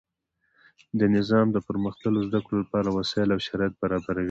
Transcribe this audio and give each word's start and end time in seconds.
نظام 1.17 1.47
د 1.51 1.57
پرمختللو 1.67 2.25
زده 2.27 2.39
کړو 2.45 2.57
له 2.61 2.67
پاره 2.73 2.89
وسائل 2.99 3.29
او 3.31 3.39
شرایط 3.47 3.73
برابروي. 3.81 4.19